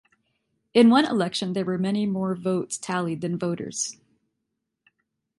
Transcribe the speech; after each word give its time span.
In 0.73 0.89
one 0.89 1.05
election 1.05 1.53
there 1.53 1.63
were 1.63 1.77
many 1.77 2.07
more 2.07 2.33
votes 2.33 2.75
tallied 2.79 3.21
than 3.21 3.37
voters. 3.37 3.97